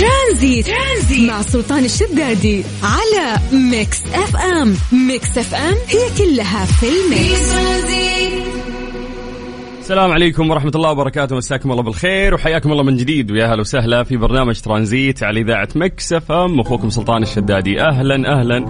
ترانزيت, 0.00 0.66
ترانزيت. 0.66 1.30
مع 1.30 1.42
سلطان 1.42 1.84
الشدادي 1.84 2.64
على 2.82 3.38
Mix 3.52 4.02
FM. 4.14 4.74
Mix 5.08 5.38
FM 5.38 5.74
هي 5.88 6.08
كلها 6.18 6.64
في 6.64 6.86
ال 6.88 7.01
mix. 7.01 7.52
السلام 9.80 10.12
عليكم 10.12 10.50
ورحمة 10.50 10.72
الله 10.74 10.90
وبركاته. 10.90 11.36
مساكم 11.36 11.70
الله 11.70 11.82
بالخير 11.82 12.34
وحياكم 12.34 12.72
الله 12.72 12.82
من 12.82 12.96
جديد. 12.96 13.30
ويا 13.30 13.46
هلا 13.46 13.60
وسهلا 13.60 14.04
في 14.04 14.16
برنامج 14.16 14.60
ترانزيت 14.60 15.22
على 15.22 15.40
إذاعة 15.40 15.68
Mix 15.74 16.12
FM. 16.12 16.60
أخوكم 16.60 16.90
سلطان 16.90 17.22
الشدادي. 17.22 17.80
أهلا 17.80 18.40
أهلا. 18.40 18.66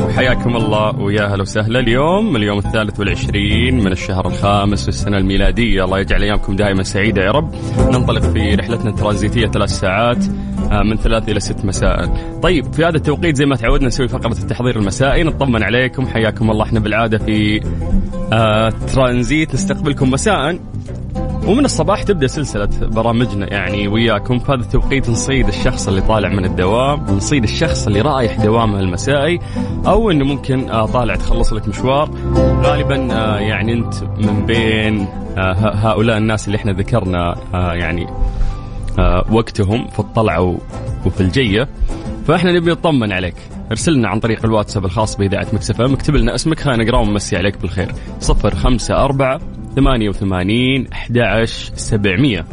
وحياكم 0.00 0.56
الله 0.56 1.00
ويا 1.00 1.34
هلا 1.34 1.42
وسهلا. 1.42 1.80
اليوم 1.80 2.36
اليوم 2.36 2.58
الثالث 2.58 3.00
والعشرين 3.00 3.84
من 3.84 3.92
الشهر 3.92 4.26
الخامس 4.26 4.86
والسنة 4.86 5.18
الميلادية. 5.18 5.84
الله 5.84 5.98
يجعل 5.98 6.22
أيامكم 6.22 6.56
دائما 6.56 6.82
سعيدة 6.82 7.22
يا 7.22 7.30
رب. 7.30 7.54
ننطلق 7.78 8.22
في 8.22 8.54
رحلتنا 8.54 8.90
الترانزيتية 8.90 9.46
ثلاث 9.46 9.70
ساعات 9.70 10.24
آه، 10.70 10.82
من 10.82 10.96
ثلاث 10.96 11.28
إلى 11.28 11.40
ست 11.40 11.64
مساء. 11.64 12.16
طيب 12.42 12.72
في 12.72 12.84
هذا 12.84 12.96
التوقيت 12.96 13.36
زي 13.36 13.44
ما 13.46 13.56
تعودنا 13.56 13.86
نسوي 13.86 14.08
فقرة 14.08 14.32
التحضير 14.32 14.76
المسائي. 14.76 15.22
نطمن 15.22 15.62
عليكم. 15.62 16.06
حياكم 16.06 16.50
الله. 16.50 16.64
إحنا 16.64 16.80
بالعادة 16.80 17.18
في 17.18 17.60
آه 18.32 18.68
ترانزيت. 18.68 19.54
نستقبلكم 19.54 20.10
مساء. 20.10 20.58
ومن 21.46 21.64
الصباح 21.64 22.02
تبدأ 22.02 22.26
سلسلة 22.26 22.68
برامجنا. 22.82 23.52
يعني 23.52 23.88
وياكم 23.88 24.38
في 24.38 24.52
هذا 24.52 24.60
التوقيت 24.60 25.10
نصيد 25.10 25.48
الشخص 25.48 25.88
اللي 25.88 26.00
طالع 26.00 26.28
من 26.28 26.44
الدوام 26.44 27.06
نصيد 27.08 27.42
الشخص 27.42 27.86
اللي 27.86 28.00
رايح 28.00 28.36
دوامه 28.36 28.80
المسائي 28.80 29.38
أو 29.86 30.10
إنه 30.10 30.24
ممكن 30.24 30.70
آه، 30.70 30.86
طالع 30.86 31.14
تخلص 31.14 31.52
لك 31.52 31.68
مشوار. 31.68 32.10
غالبا 32.36 33.14
آه، 33.14 33.38
يعني 33.38 33.72
أنت 33.72 33.94
من 34.02 34.46
بين 34.46 35.06
آه، 35.38 35.52
هؤلاء 35.74 36.18
الناس 36.18 36.46
اللي 36.46 36.56
إحنا 36.56 36.72
ذكرنا 36.72 37.34
يعني 37.52 38.06
وقتهم 39.30 39.88
في 39.88 39.98
الطلعة 40.00 40.58
وفي 41.06 41.20
الجية. 41.20 41.68
فإحنا 42.26 42.52
نبي 42.52 42.70
نطمن 42.70 43.12
عليك. 43.12 43.34
ارسلنا 43.70 44.08
عن 44.08 44.20
طريق 44.20 44.44
الواتساب 44.44 44.84
الخاص 44.84 45.16
بإذاعة 45.16 45.46
مكسفة 45.52 45.92
اكتب 45.92 46.16
لنا 46.16 46.34
اسمك 46.34 46.60
خلينا 46.60 46.84
نقرأ 46.84 46.98
ونمسي 46.98 47.36
عليك 47.36 47.58
بالخير. 47.60 47.92
صفر 48.20 48.54
خمسة 48.54 49.04
أربعة 49.04 49.40
ثمانية 49.76 50.08
وثمانين 50.08 50.86
أحد 50.92 51.18
عشر 51.18 51.72
سبعمية. 51.74 52.44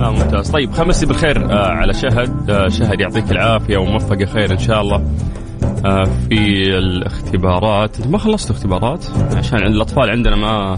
آه 0.00 0.10
ممتاز. 0.10 0.50
طيب 0.50 0.72
خمسي 0.72 1.06
بالخير 1.06 1.52
آه 1.52 1.66
على 1.68 1.94
شهد. 1.94 2.50
آه 2.50 2.68
شهد 2.68 3.00
يعطيك 3.00 3.32
العافية 3.32 3.76
وموفقة 3.76 4.24
خير 4.24 4.52
إن 4.52 4.58
شاء 4.58 4.80
الله. 4.80 5.04
آه 5.84 6.04
في 6.04 6.62
الاختبارات. 6.78 8.06
ما 8.06 8.18
خلصت 8.18 8.50
اختبارات؟ 8.50 9.04
عشان 9.36 9.58
الأطفال 9.58 10.10
عندنا 10.10 10.36
ما 10.36 10.76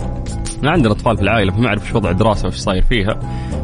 ما 0.63 0.71
عندنا 0.71 0.93
اطفال 0.93 1.17
في 1.17 1.23
العائلة 1.23 1.53
فما 1.53 1.67
أعرف 1.67 1.87
إيش 1.87 1.95
وضع 1.95 2.11
الدراسة 2.11 2.49
وإيش 2.49 2.59
صاير 2.59 2.83
فيها. 2.83 3.21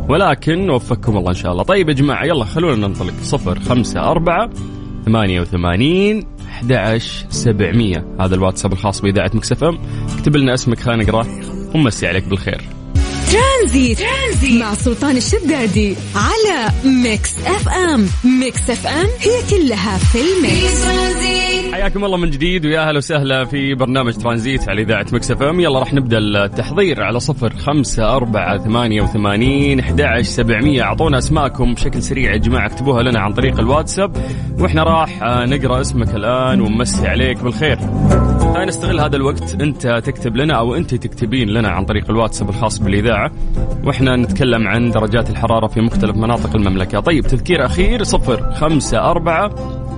ولكن 0.08 0.70
وفقكم 0.70 1.16
الله 1.16 1.30
إن 1.30 1.34
شاء 1.34 1.52
الله. 1.52 1.62
طيب 1.62 1.88
يا 1.88 1.94
جماعة 1.94 2.24
يلا 2.24 2.44
خلونا 2.44 2.86
ننطلق. 2.86 3.14
صفر 3.22 3.60
خمسة 3.60 4.00
أربعة 4.10 4.50
ثمانية 5.04 5.40
وثمانين 5.40 6.26
11 6.48 7.26
700 7.30 8.04
هذا 8.20 8.34
الواتساب 8.34 8.72
الخاص 8.72 9.00
بإذاعة 9.00 9.30
Mix 9.34 9.61
FM 9.61 9.78
اكتب 10.18 10.36
لنا 10.36 10.54
اسمك 10.54 10.80
خلينا 10.80 11.02
نقرأه. 11.02 11.26
ومسي 11.74 12.06
عليك 12.06 12.28
بالخير. 12.28 12.73
ترانزيت. 13.64 13.98
ترانزيت. 13.98 14.62
مع 14.62 14.74
سلطان 14.74 15.16
الشدادي 15.16 15.96
على 16.14 16.72
Mix 16.84 17.38
FM. 17.46 18.06
Mix 18.40 18.70
FM 18.70 19.06
هي 19.20 19.50
كلها 19.50 19.98
في 19.98 20.18
ال 20.20 20.33
mix. 20.33 20.84
حياكم 21.72 22.04
الله 22.04 22.16
من 22.16 22.30
جديد 22.30 22.66
ويا 22.66 22.88
أهلا 22.88 22.98
وسهلا 22.98 23.44
في 23.44 23.74
برنامج 23.74 24.14
ترانزيت 24.14 24.68
على 24.68 24.82
إذاعة 24.82 25.06
Mix 25.12 25.30
FM. 25.30 25.60
يلا 25.60 25.78
راح 25.78 25.94
نبدأ 25.94 26.18
التحضير 26.18 27.02
على 27.02 27.20
صفر 27.20 27.56
خمسة 27.56 28.16
أربعة 28.16 28.58
ثمانية 28.58 29.02
وثمانين 29.02 29.80
أحد 29.80 30.20
سبعمية. 30.22 30.82
أعطونا 30.82 31.18
أسماءكم 31.18 31.74
بشكل 31.74 32.02
سريع 32.02 32.32
يا 32.32 32.36
جماعة 32.36 32.66
اكتبوها 32.66 33.02
لنا 33.02 33.20
عن 33.20 33.32
طريق 33.32 33.58
الواتساب. 33.58 34.16
وإحنا 34.58 34.82
راح 34.82 35.22
نقرأ 35.22 35.80
اسمك 35.80 36.14
الآن 36.14 36.60
ونمسي 36.60 37.06
عليك 37.06 37.38
بالخير. 37.42 37.78
خلينا 38.54 38.68
نستغل 38.68 39.00
هذا 39.00 39.16
الوقت. 39.16 39.60
انت 39.60 39.86
تكتب 39.86 40.36
لنا 40.36 40.54
أو 40.54 40.74
انت 40.74 40.94
تكتبين 40.94 41.48
لنا 41.48 41.68
عن 41.68 41.84
طريق 41.84 42.10
الواتساب 42.10 42.48
الخاص 42.48 42.78
بالإذاعة 42.78 43.30
وإحنا 43.84 44.16
نتكلم 44.16 44.68
عن 44.68 44.90
درجات 44.90 45.30
الحرارة 45.30 45.66
في 45.66 45.80
مختلف 45.80 46.16
مناطق 46.16 46.56
المملكة. 46.56 47.00
طيب 47.00 47.24
تذكير 47.24 47.66
أخير 47.66 48.02
صفر 48.02 48.52
خمسة 48.52 49.10
أربعة 49.10 49.50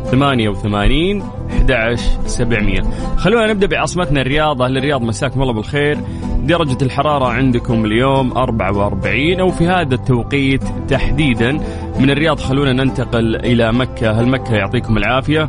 ثمانية 0.05 0.49
وثمانين 0.49 1.23
11 1.51 2.03
700 2.27 2.83
خلونا 3.17 3.53
نبدأ 3.53 3.67
بعاصمتنا 3.67 4.21
الرياض. 4.21 4.63
أهل 4.63 4.79
الرياض 4.79 5.03
مساكم 5.03 5.43
الله 5.43 5.53
بالخير. 5.53 5.99
درجة 6.43 6.85
الحرارة 6.85 7.27
عندكم 7.29 7.85
اليوم 7.85 8.33
44 8.33 9.41
أو 9.41 9.51
في 9.51 9.67
هذا 9.67 9.95
التوقيت 9.95 10.63
تحديدا. 10.89 11.53
من 12.01 12.11
الرياض 12.11 12.41
خلونا 12.41 12.73
ننتقل 12.73 13.37
إلى 13.37 13.73
مكة. 13.73 14.21
هل 14.21 14.29
مكة 14.29 14.55
يعطيكم 14.55 14.97
العافية. 14.97 15.49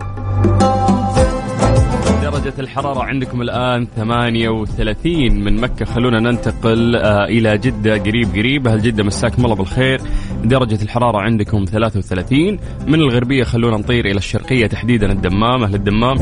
درجة 2.48 2.62
الحرارة 2.62 3.04
عندكم 3.04 3.42
الآن 3.42 3.88
38 3.96 5.44
من 5.44 5.62
مكة. 5.62 5.86
خلونا 5.86 6.20
ننتقل 6.20 6.96
آه 6.96 7.26
إلى 7.26 7.58
جدة 7.58 7.98
قريب 7.98 8.30
قريب. 8.30 8.68
أهل 8.68 8.82
جدة 8.82 9.04
مساكم 9.04 9.46
الله 9.46 9.56
بالخير؟ 9.56 10.02
درجة 10.44 10.84
الحرارة 10.84 11.18
عندكم 11.18 11.66
33 11.66 12.60
من 12.88 12.96
الغربية 12.96 13.44
خلونا 13.44 13.78
نطير 13.78 14.06
إلى 14.06 14.18
الشرقية 14.18 14.68
تحديدا 14.68 15.12
الدمام. 15.12 15.64
أهل 15.64 15.76
الدمام 15.76 16.18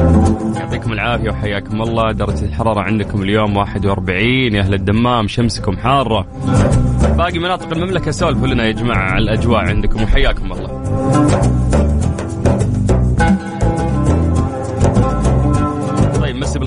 يعطيكم 0.56 0.94
العافية 0.94 1.30
وحياكم 1.30 1.82
الله. 1.82 2.12
درجة 2.12 2.46
الحرارة 2.46 2.82
عندكم 2.82 3.22
اليوم 3.22 3.58
41 3.58 4.56
يا 4.56 4.62
أهل 4.62 4.74
الدمام 4.74 5.28
شمسكم 5.28 5.78
حارة. 5.78 6.28
باقي 7.18 7.40
مناطق 7.40 7.74
المملكة 7.74 8.12
سولفوا 8.12 8.48
لنا 8.48 8.66
يا 8.66 8.72
جماعة 8.72 9.12
على 9.12 9.24
الأجواء 9.24 9.60
عندكم. 9.60 10.04
وحياكم 10.04 10.52
الله. 10.52 11.65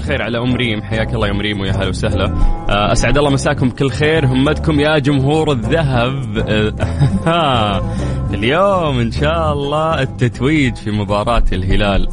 بالخير 0.09 0.23
على 0.23 0.39
ام 0.39 0.57
ريم 0.57 0.83
حياك 0.83 1.15
الله 1.15 1.27
يا 1.27 1.33
ام 1.33 1.41
ريم 1.41 1.61
ويا 1.61 1.73
هلا 1.73 1.89
وسهلا. 1.89 2.25
آه، 2.69 2.93
أسعد 2.93 3.19
الله 3.19 3.31
مساكم 3.31 3.69
بكل 3.69 3.91
خير. 3.91 4.27
همتكم 4.27 4.81
يا 4.81 4.99
جمهور 4.99 5.53
الذهب. 5.53 6.39
آه، 7.27 7.83
اليوم 8.35 8.99
إن 8.99 9.11
شاء 9.11 9.53
الله 9.53 10.03
التتويج 10.03 10.77
في 10.77 10.91
مباراة 10.91 11.45
الهلال 11.53 12.09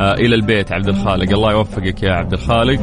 آه، 0.00 0.14
إلى 0.14 0.34
البيت. 0.34 0.72
عبد 0.72 0.88
الخالق 0.88 1.32
الله 1.32 1.52
يوفقك 1.52 2.02
يا 2.02 2.12
عبد 2.12 2.32
الخالق. 2.32 2.80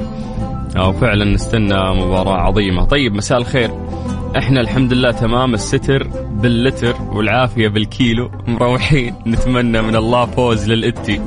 وفعلا 0.79 1.25
نستنى 1.25 1.93
مباراة 1.93 2.37
عظيمة. 2.37 2.85
طيب 2.85 3.13
مساء 3.13 3.37
الخير. 3.37 3.71
إحنا 4.37 4.61
الحمد 4.61 4.93
لله 4.93 5.11
تمام. 5.11 5.53
الستر 5.53 6.07
باللتر 6.31 6.95
والعافية 7.11 7.67
بالكيلو. 7.67 8.31
مروحين. 8.47 9.15
نتمنى 9.27 9.81
من 9.81 9.95
الله 9.95 10.25
فوز 10.25 10.69
للإتي. 10.69 11.21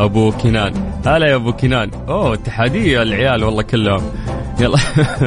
أبو 0.00 0.30
كنان. 0.30 0.93
هلا 1.06 1.26
يا 1.26 1.34
أبو 1.34 1.52
كنان. 1.52 1.90
أوه 2.08 2.34
اتحادية 2.34 3.02
العيال 3.02 3.44
والله 3.44 3.62
كلهم. 3.62 4.02
يلا. 4.60 4.78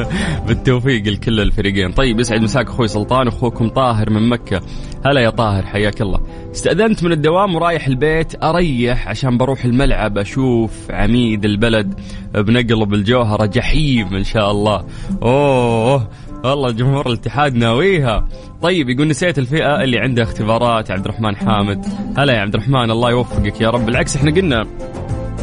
بالتوفيق 0.46 1.06
لكل 1.06 1.40
الفريقين. 1.40 1.92
طيب 1.92 2.20
يسعد 2.20 2.40
مساك 2.40 2.66
أخوي 2.66 2.88
سلطان 2.88 3.28
أخوكم 3.28 3.68
طاهر 3.68 4.10
من 4.10 4.28
مكة. 4.28 4.60
هلا 5.06 5.20
يا 5.20 5.30
طاهر 5.30 5.66
حياك 5.66 6.02
الله. 6.02 6.20
استأذنت 6.52 7.04
من 7.04 7.12
الدوام 7.12 7.54
ورايح 7.54 7.86
البيت 7.86 8.44
أريح 8.44 9.08
عشان 9.08 9.38
بروح 9.38 9.64
الملعب 9.64 10.18
أشوف 10.18 10.90
عميد 10.90 11.44
البلد 11.44 12.00
بنقلب 12.34 12.94
الجوهرة 12.94 13.46
جحيم 13.46 14.14
إن 14.14 14.24
شاء 14.24 14.50
الله. 14.50 14.84
أوه 15.22 16.08
والله 16.44 16.70
جمهور 16.70 17.06
الاتحاد 17.06 17.54
ناويها. 17.54 18.28
طيب 18.62 18.88
يقول 18.88 19.08
نسيت 19.08 19.38
الفئة 19.38 19.82
اللي 19.82 19.98
عندها 19.98 20.24
اختبارات 20.24 20.90
عبد 20.90 21.04
الرحمن 21.04 21.36
حامد. 21.36 21.86
هلا 22.16 22.32
يا 22.32 22.40
عبد 22.40 22.54
الرحمن 22.54 22.90
الله 22.90 23.10
يوفقك 23.10 23.60
يا 23.60 23.70
رب. 23.70 23.86
بالعكس 23.86 24.16
إحنا 24.16 24.30
قلنا 24.30 24.66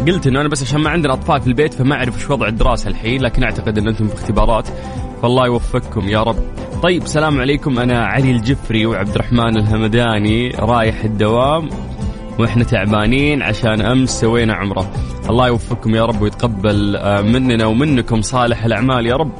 قلت 0.08 0.28
إنه 0.28 0.42
أنا 0.42 0.50
بس 0.50 0.64
عشان 0.64 0.82
ما 0.82 0.90
عندنا 0.90 1.14
اطفال 1.14 1.42
في 1.42 1.48
البيت 1.48 1.74
فما 1.74 1.96
أعرف 1.96 2.16
إيش 2.16 2.30
وضع 2.30 2.48
الدراسة 2.48 2.90
الحين 2.90 3.22
لكن 3.22 3.44
أعتقد 3.44 3.78
إن 3.78 3.88
أنتم 3.88 4.08
في 4.08 4.14
اختبارات 4.14 4.68
فالله 5.22 5.46
يوفقكم 5.46 6.10
يا 6.10 6.24
رب. 6.24 6.36
طيب 6.84 7.08
سلام 7.08 7.40
عليكم. 7.40 7.80
أنا 7.80 8.06
علي 8.06 8.32
الجفري 8.32 8.86
وعبد 8.86 9.10
الرحمن 9.10 9.58
الهمداني 9.58 10.50
رايح 10.50 11.04
الدوام 11.04 11.70
وإحنا 12.40 12.64
تعبانين 12.64 13.42
عشان 13.42 13.82
أمس 13.82 14.22
سوينا 14.22 14.54
عمرة. 14.54 14.92
الله 15.30 15.48
يوفقكم 15.48 15.96
يا 15.96 16.06
رب 16.06 16.22
ويتقبل 16.22 16.96
آه، 16.96 17.22
مننا 17.22 17.66
ومنكم 17.66 18.22
صالح 18.22 18.66
الأعمال 18.66 19.06
يا 19.06 19.16
رب. 19.16 19.32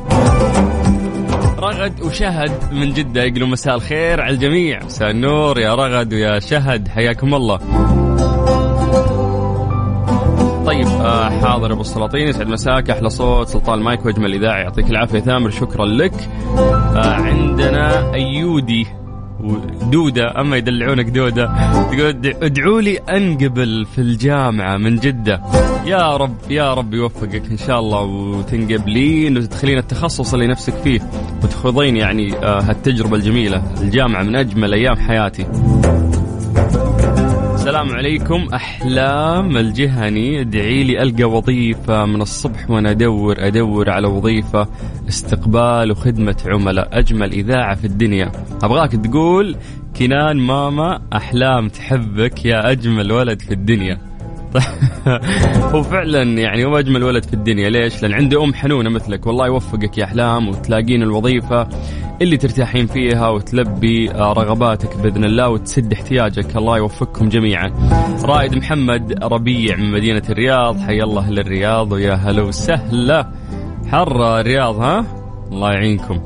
رغد 1.60 2.02
وشهد 2.02 2.52
من 2.72 2.94
جدة 2.94 3.24
يقولوا 3.24 3.48
مساء 3.48 3.76
الخير 3.76 4.22
على 4.22 4.34
الجميع. 4.34 4.84
مساء 4.84 5.12
النور 5.12 5.60
يا 5.60 5.76
رغد 5.76 6.14
ويا 6.14 6.40
شهد 6.40 6.88
حياكم 6.88 7.34
الله. 7.34 7.60
طيب 10.76 10.88
آه 10.88 11.30
حاضر 11.30 11.72
أبو 11.74 11.82
السلاطين 11.82 12.28
يسعد 12.28 12.48
مساك 12.48 12.90
أحلى 12.90 13.10
صوت 13.10 13.48
سلطان 13.48 13.80
مايك 13.80 14.06
وأجمل 14.06 14.34
إذاعة 14.34 14.58
يعطيك 14.58 14.90
العافية 14.90 15.20
ثامر 15.20 15.50
شكرا 15.50 15.86
لك. 15.86 16.30
آه 16.58 17.14
عندنا 17.14 18.14
أيودي 18.14 18.88
ودودة 19.44 20.42
أما 20.42 20.58
يدلعونك 20.58 21.06
دودة 21.10 21.46
تقول 21.72 22.34
ادعوا 22.44 22.82
لي 22.82 22.98
أنقبل 22.98 23.86
في 23.86 24.02
الجامعة 24.02 24.78
من 24.78 24.96
جدة. 24.96 25.42
يا 25.86 26.18
رب 26.18 26.36
يا 26.50 26.74
رب 26.74 26.94
يوفقك 26.94 27.44
إن 27.52 27.58
شاء 27.58 27.80
الله 27.80 28.02
وتنقبلين 28.02 29.38
وتدخلين 29.38 29.78
التخصص 29.78 30.34
اللي 30.34 30.48
نفسك 30.48 30.74
فيه 30.74 31.00
وتخوضين 31.44 31.98
يعني 31.98 32.34
آه، 32.38 32.62
هالتجربة 32.62 33.16
الجميلة 33.16 33.64
الجامعة 33.82 34.24
من 34.24 34.36
أجمل 34.36 34.74
أيام 34.74 34.96
حياتي. 34.96 35.46
السلام 37.66 37.90
عليكم. 37.90 38.48
أحلام 38.54 39.58
الجهني 39.58 40.42
ادعي 40.42 40.84
لي 40.84 41.02
ألقى 41.02 41.24
وظيفة 41.24 42.06
من 42.06 42.22
الصبح 42.22 42.70
وأنا 42.70 42.92
أدور 42.92 43.36
أدور 43.40 43.90
على 43.90 44.08
وظيفة 44.08 44.68
استقبال 45.08 45.92
وخدمة 45.92 46.36
عملاء. 46.46 47.00
أجمل 47.00 47.32
إذاعة 47.32 47.76
في 47.76 47.86
الدنيا. 47.86 48.32
أبغاك 48.64 48.92
تقول 48.92 49.56
كنان 50.00 50.38
ماما 50.38 51.02
أحلام 51.14 51.70
تحبك 51.70 52.46
يا 52.46 52.72
أجمل 52.72 53.12
ولد 53.12 53.42
في 53.42 53.54
الدنيا. 53.54 53.98
هو 55.74 55.84
فعلا 55.84 56.24
يعني 56.24 56.66
هو 56.66 56.80
أجمل 56.80 57.04
ولد 57.04 57.24
في 57.24 57.34
الدنيا. 57.34 57.70
ليش؟ 57.70 58.02
لأن 58.02 58.14
عنده 58.14 58.44
أم 58.44 58.54
حنونة 58.54 58.90
مثلك. 58.90 59.28
والله 59.28 59.48
يوفقك 59.48 59.98
يا 59.98 60.04
أحلام 60.04 60.48
وتلاقين 60.48 61.04
الوظيفة 61.04 61.68
اللي 62.22 62.38
ترتاحين 62.38 62.88
فيها 62.88 63.30
وتلبي 63.30 64.08
رغباتك 64.10 64.98
بإذن 64.98 65.24
الله 65.24 65.50
وتسد 65.50 65.94
احتياجك 65.94 66.58
الله 66.58 66.78
يوفقكم 66.78 67.30
جميعا. 67.30 67.72
رائد 68.24 68.56
محمد 68.56 69.24
ربيع 69.24 69.76
من 69.76 69.92
مدينة 69.92 70.22
الرياض 70.30 70.80
حي 70.80 71.04
الله 71.04 71.22
أهل 71.22 71.40
الرياض 71.40 71.92
ويا 71.92 72.14
هلا 72.14 72.42
وسهلا. 72.42 73.28
حر 73.92 74.40
الرياض 74.40 74.76
ها؟ 74.76 75.06
الله 75.52 75.72
يعينكم. 75.72 76.20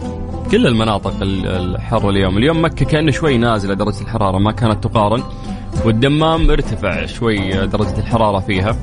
كل 0.51 0.68
المناطق 0.68 1.13
الحر 1.21 2.09
اليوم، 2.09 2.38
اليوم 2.38 2.63
مكة 2.65 2.85
كانه 2.85 3.12
شوي 3.12 3.38
نازلة 3.38 3.74
درجة 3.74 4.01
الحرارة 4.01 4.38
ما 4.38 4.51
كانت 4.51 4.83
تقارن. 4.83 5.24
والدمام 5.85 6.51
ارتفع 6.51 7.06
شوي 7.06 7.51
درجة 7.51 7.97
الحرارة 7.97 8.39
فيها 8.39 8.75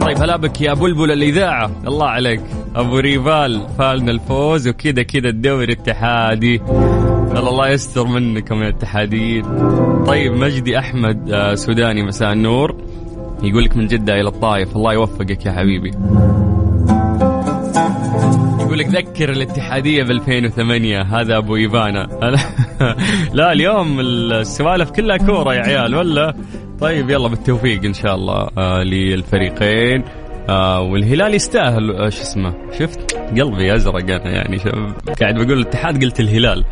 طيب 0.00 0.22
هلا 0.22 0.36
بك 0.36 0.60
يا 0.60 0.74
بلبل 0.74 1.10
الإذاعة. 1.10 1.70
الله 1.86 2.06
عليك. 2.06 2.40
أبو 2.76 2.98
ريفال 2.98 3.66
فالنا 3.78 4.10
الفوز 4.10 4.68
وكذا 4.68 5.02
كذا 5.02 5.28
الدوري 5.28 5.64
الاتحادي. 5.64 6.60
الله 7.36 7.68
يستر 7.68 8.06
منكم 8.06 8.62
يا 8.62 8.68
اتحاديين. 8.68 9.44
طيب 10.06 10.32
مجدي 10.32 10.78
أحمد 10.78 11.30
آه، 11.32 11.54
سوداني 11.54 12.02
مساء 12.02 12.32
النور. 12.32 12.76
يقول 13.42 13.64
لك 13.64 13.76
من 13.76 13.86
جدة 13.86 14.20
إلى 14.20 14.28
الطايف 14.28 14.76
الله 14.76 14.92
يوفقك 14.92 15.46
يا 15.46 15.52
حبيبي. 15.52 15.90
يقول 18.60 18.78
لك 18.78 18.86
ذكر 18.88 19.30
الاتحادية 19.30 20.02
ب 20.02 20.10
2008 20.10 21.02
هذا 21.02 21.36
أبو 21.36 21.56
إيفانا. 21.56 22.08
لا 23.38 23.52
اليوم 23.52 24.00
السوالف 24.00 24.90
كلها 24.90 25.16
كورة 25.16 25.54
يا 25.54 25.60
عيال 25.60 25.94
ولا؟ 25.94 26.34
طيب 26.80 27.10
يلا 27.10 27.28
بالتوفيق 27.28 27.84
إن 27.84 27.94
شاء 27.94 28.14
الله 28.14 28.48
آه 28.58 28.82
للفريقين. 28.82 30.04
آه 30.48 30.80
والهلال 30.80 31.34
يستاهل 31.34 31.90
آه 31.90 32.08
شو 32.08 32.22
اسمه 32.22 32.54
شفت؟ 32.78 33.14
قلبي 33.14 33.74
أزرق 33.74 33.96
أنا 33.96 34.30
يعني 34.30 34.56
قاعد 35.20 35.34
بقول 35.34 35.52
الاتحاد 35.52 36.04
قلت 36.04 36.20
الهلال. 36.20 36.64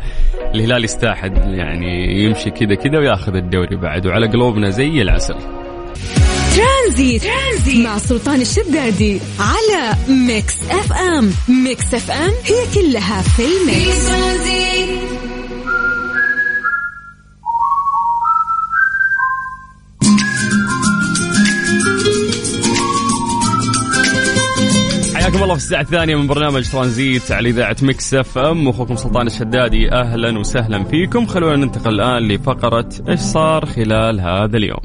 الهلال 0.55 0.83
يستاهل 0.83 1.53
يعني 1.53 2.23
يمشي 2.23 2.49
كذا 2.49 2.75
كذا 2.75 2.97
وياخذ 2.97 3.35
الدوري 3.35 3.75
بعد 3.75 4.07
وعلى 4.07 4.27
قلوبنا 4.27 4.69
زي 4.69 5.01
العسل. 5.01 5.35
ترانزيت. 6.55 7.23
ترانزيت. 7.23 7.85
مع 7.85 7.97
سلطان 7.97 8.41
الشدادي 8.41 9.19
على 9.39 9.95
Mix 10.27 10.55
FM. 10.71 11.31
Mix 11.63 11.93
FM 11.93 12.31
هي 12.45 12.81
كلها 12.81 13.21
في 13.21 13.41
ال 13.41 13.66
mix. 13.66 14.66
حياكم 25.37 25.51
الله 25.51 25.59
في 25.59 25.63
الساعة 25.65 25.81
الثانية 25.81 26.15
من 26.15 26.27
برنامج 26.27 26.69
ترانزيت 26.71 27.31
على 27.31 27.49
إذاعة 27.49 27.75
Mix 27.81 28.13
FM. 28.13 28.67
أخوكم 28.69 28.95
سلطان 28.95 29.27
الشدادي 29.27 29.91
أهلا 29.91 30.39
وسهلا 30.39 30.83
فيكم. 30.83 31.25
خلونا 31.25 31.55
ننتقل 31.55 31.93
الآن 31.93 32.27
لفقرة 32.27 32.89
إيش 33.09 33.19
صار 33.19 33.65
خلال 33.65 34.19
هذا 34.21 34.57
اليوم؟ 34.57 34.79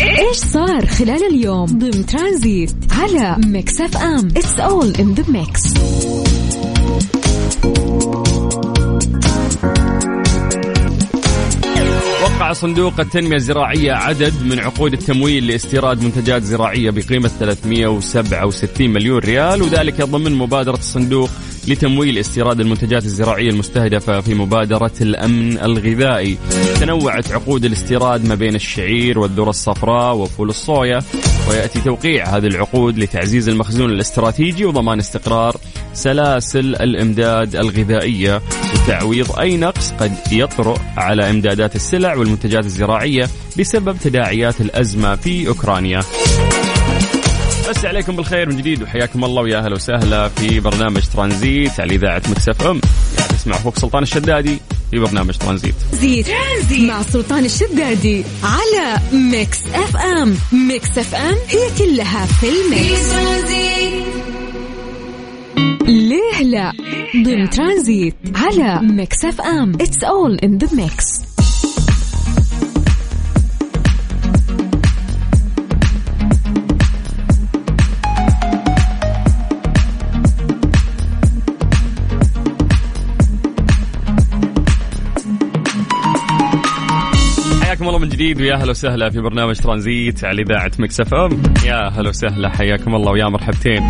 إيش 0.00 0.36
صار 0.36 0.86
خلال 0.86 1.26
اليوم 1.30 1.66
ضمن 1.66 2.06
ترانزيت 2.06 2.74
على 2.90 3.36
Mix 3.46 3.80
FM؟ 3.80 4.28
it's 4.36 4.58
all 4.58 4.94
in 5.00 5.14
the 5.14 5.24
mix 5.32 5.74
صندوق 12.54 13.00
التنمية 13.00 13.36
الزراعية 13.36 13.92
عدد 13.92 14.42
من 14.42 14.58
عقود 14.58 14.92
التمويل 14.92 15.46
لاستيراد 15.46 16.02
منتجات 16.02 16.42
زراعية 16.42 16.90
بقيمة 16.90 17.28
367 17.28 18.90
مليون 18.90 19.18
ريال 19.18 19.62
وذلك 19.62 20.02
ضمن 20.02 20.32
مبادرة 20.32 20.76
الصندوق 20.76 21.30
لتمويل 21.68 22.18
استيراد 22.18 22.60
المنتجات 22.60 23.04
الزراعية 23.04 23.50
المستهدفة 23.50 24.20
في 24.20 24.34
مبادرة 24.34 24.92
الأمن 25.00 25.58
الغذائي. 25.58 26.38
تنوعت 26.80 27.32
عقود 27.32 27.64
الاستيراد 27.64 28.26
ما 28.28 28.34
بين 28.34 28.54
الشعير 28.54 29.18
والذرة 29.18 29.50
الصفراء 29.50 30.16
وفول 30.16 30.48
الصويا. 30.48 31.02
ويأتي 31.48 31.80
توقيع 31.80 32.36
هذه 32.36 32.46
العقود 32.46 32.98
لتعزيز 32.98 33.48
المخزون 33.48 33.90
الاستراتيجي 33.90 34.64
وضمان 34.64 34.98
استقرار 34.98 35.56
سلاسل 35.94 36.76
الإمداد 36.76 37.56
الغذائية 37.56 38.42
وتعويض 38.74 39.38
أي 39.38 39.56
نقص 39.56 39.92
قد 39.92 40.12
يطرأ 40.32 40.74
على 40.96 41.30
إمدادات 41.30 41.76
السلع 41.76 42.14
والمنتجات 42.14 42.64
الزراعية 42.64 43.28
بسبب 43.58 43.96
تداعيات 43.98 44.60
الأزمة 44.60 45.14
في 45.16 45.48
أوكرانيا. 45.48 46.00
نمسي 47.70 47.84
عليكم 47.84 48.16
بالخير 48.16 48.48
من 48.48 48.56
جديد 48.56 48.82
وحياكم 48.82 49.24
الله 49.24 49.42
ويا 49.42 49.58
أهلا 49.58 49.74
وسهلا 49.74 50.28
في 50.28 50.60
برنامج 50.60 51.02
ترانزيت 51.14 51.80
على 51.80 51.94
إذاعة 51.94 52.22
Mix 52.30 52.66
FM. 52.66 52.80
تسمع 53.28 53.56
أخوك 53.56 53.78
سلطان 53.78 54.02
الشدادي. 54.02 54.58
في 54.94 55.00
برنامج 55.00 55.36
ترانزيت. 55.38 55.74
زيت 55.92 56.26
مع 56.80 57.02
سلطان 57.02 57.44
الشدادي 57.44 58.24
على 58.42 59.00
Mix 59.12 59.58
FM. 59.74 60.36
Mix 60.52 60.98
FM 60.98 61.34
هي 61.48 61.68
كلها 61.78 62.26
في 62.26 62.46
ال 62.48 62.61
mix. 62.61 63.14
ليه 65.88 66.42
لا؟ 66.42 66.72
ضمن 67.24 67.50
ترانزيت 67.50 68.14
على 68.34 68.80
Mix 68.82 69.24
FM. 69.24 69.72
it's 69.80 70.04
all 70.04 70.38
in 70.38 70.58
the 70.58 70.68
mix 70.72 71.04
جديد 88.14 88.40
ويا 88.40 88.54
أهلا 88.54 88.70
وسهلا 88.70 89.10
في 89.10 89.20
برنامج 89.20 89.56
ترانزيت 89.56 90.24
على 90.24 90.42
إذاعة 90.42 90.70
Mix 90.78 91.00
FM. 91.00 91.42
يا 91.66 91.86
أهلا 91.86 92.08
وسهلا 92.08 92.48
حياكم 92.48 92.94
الله 92.94 93.12
ويا 93.12 93.28
مرحبتين. 93.28 93.88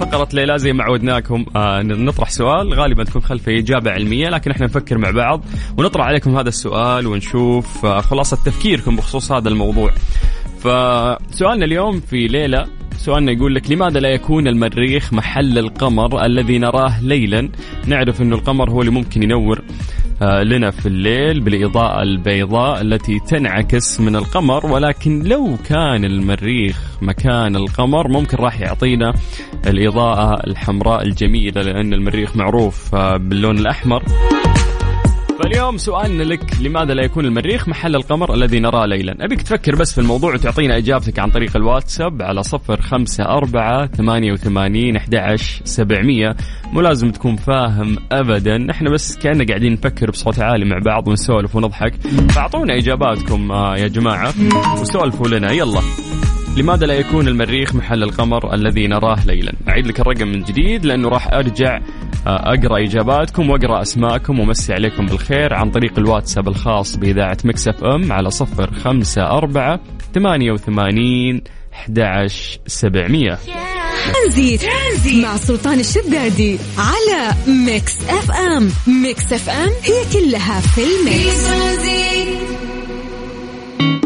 فقرة 0.00 0.28
ليه 0.32 0.51
لا 0.51 0.58
زي 0.58 0.72
ما 0.72 0.84
عودناكم 0.84 1.46
آه 1.56 1.82
نطرح 1.82 2.30
سؤال 2.30 2.74
غالبا 2.74 3.04
تكون 3.04 3.22
خلفه 3.22 3.58
إجابة 3.58 3.90
علمية 3.90 4.28
لكن 4.28 4.50
إحنا 4.50 4.66
نفكر 4.66 4.98
مع 4.98 5.10
بعض 5.10 5.44
ونطرح 5.78 6.06
عليكم 6.06 6.36
هذا 6.36 6.48
السؤال 6.48 7.06
ونشوف 7.06 7.86
آه 7.86 8.00
خلاصة 8.00 8.36
تفكيركم 8.36 8.96
بخصوص 8.96 9.32
هذا 9.32 9.48
الموضوع. 9.48 9.90
فسؤالنا 10.58 11.64
اليوم 11.64 12.00
في 12.00 12.26
ليه 12.26 12.56
لا 12.56 12.66
سؤالنا 12.96 13.32
يقول 13.32 13.54
لك 13.54 13.70
لماذا 13.70 14.00
لا 14.00 14.08
يكون 14.08 14.48
المريخ 14.48 15.12
محل 15.12 15.58
القمر 15.58 16.24
الذي 16.24 16.58
نراه 16.58 17.02
ليلا؟ 17.02 17.48
نعرف 17.86 18.22
أن 18.22 18.32
القمر 18.32 18.70
هو 18.70 18.80
اللي 18.80 18.92
ممكن 18.92 19.22
ينور. 19.22 19.62
لنا 20.22 20.70
في 20.70 20.86
الليل 20.86 21.40
بالإضاءة 21.40 22.02
البيضاء 22.02 22.80
التي 22.80 23.18
تنعكس 23.18 24.00
من 24.00 24.16
القمر 24.16 24.66
ولكن 24.66 25.22
لو 25.22 25.56
كان 25.68 26.04
المريخ 26.04 26.80
مكان 27.02 27.56
القمر 27.56 28.08
ممكن 28.08 28.36
راح 28.36 28.60
يعطينا 28.60 29.12
الإضاءة 29.66 30.46
الحمراء 30.46 31.02
الجميلة 31.02 31.62
لأن 31.62 31.92
المريخ 31.92 32.36
معروف 32.36 32.94
آه، 32.94 33.16
باللون 33.16 33.58
الأحمر. 33.58 34.02
فاليوم 35.42 35.76
سؤالنا 35.76 36.22
لك 36.22 36.40
لماذا 36.60 36.94
لا 36.94 37.02
يكون 37.04 37.24
المريخ 37.24 37.68
محل 37.68 37.96
القمر 37.96 38.34
الذي 38.34 38.60
نراه 38.60 38.86
ليلا؟ 38.86 39.16
أبيك 39.20 39.42
تفكر 39.42 39.74
بس 39.74 39.94
في 39.94 40.00
الموضوع 40.00 40.34
وتعطينا 40.34 40.76
إجابتك 40.76 41.18
عن 41.18 41.30
طريق 41.30 41.56
الواتساب 41.56 42.22
على 42.22 42.42
صفر 42.42 42.80
خمسة 42.80 43.24
أربعة 43.24 43.86
ثمانية 43.86 44.32
وثمانين 44.32 44.96
أحد 44.96 45.36
سبعمية. 45.64 46.36
مو 46.72 46.80
لازم 46.80 47.10
تكون 47.10 47.36
فاهم 47.36 47.96
أبدا 48.12 48.70
إحنا 48.70 48.90
بس 48.90 49.16
كأننا 49.18 49.44
قاعدين 49.48 49.72
نفكر 49.72 50.10
بصوت 50.10 50.38
عالي 50.38 50.64
مع 50.64 50.78
بعض 50.84 51.08
ونسولف 51.08 51.56
ونضحك. 51.56 51.94
فأعطونا 52.30 52.76
إجاباتكم 52.76 53.52
آه، 53.52 53.76
يا 53.76 53.88
جماعة 53.88 54.34
وسولفوا 54.80 55.28
لنا. 55.28 55.52
يلا. 55.52 55.80
لماذا 56.56 56.86
لا 56.86 56.94
يكون 56.94 57.28
المريخ 57.28 57.74
محل 57.74 58.02
القمر 58.02 58.54
الذي 58.54 58.86
نراه 58.86 59.26
ليلا؟ 59.26 59.52
أعيد 59.68 59.86
لك 59.86 60.00
الرقم 60.00 60.28
من 60.28 60.42
جديد 60.42 60.84
لأنه 60.84 61.08
راح 61.08 61.32
أرجع 61.32 61.80
أقرأ 62.26 62.84
إجاباتكم 62.84 63.50
وأقرأ 63.50 63.82
أسماءكم 63.82 64.40
ومسي 64.40 64.72
عليكم 64.72 65.06
بالخير 65.06 65.54
عن 65.54 65.70
طريق 65.70 65.98
الواتساب 65.98 66.48
الخاص 66.48 66.96
بإذاعة 66.96 67.38
مكسف 67.44 67.84
أم 67.84 68.12
على 68.12 68.30
صفر 68.30 68.72
خمسة 68.74 69.22
أربعة 69.22 69.80
ثمانية 70.14 70.52
وثمانين 70.52 71.42
11 71.72 72.60
700 72.66 73.38
ترانزيت 74.22 74.62
مع 75.24 75.36
سلطان 75.36 75.80
الشدادي 75.80 76.58
على 76.78 77.34
Mix 77.66 77.96
FM. 78.08 78.70
Mix 79.02 79.32
FM 79.32 79.70
هي 79.82 80.12
كلها 80.12 80.60
في 80.60 80.80
ال 80.84 80.96
mix. 80.96 81.46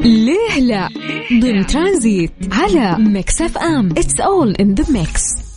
ليه 0.04 0.60
لا؟ 0.60 0.88
ضمن 1.40 1.66
ترانزيت 1.66 2.32
على 2.52 2.96
Mix 2.98 3.42
FM. 3.42 3.88
it's 3.90 4.20
all 4.20 4.54
in 4.54 4.74
the 4.74 4.92
mix 4.92 5.49